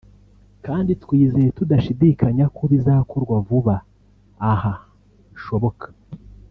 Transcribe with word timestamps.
kandi 0.65 0.91
twizeye 1.03 1.49
tudashidikanya 1.57 2.45
ko 2.55 2.63
bizakorwa 2.71 3.35
vuba 3.47 3.75
aha 4.51 4.73
bishoboka 5.31 5.85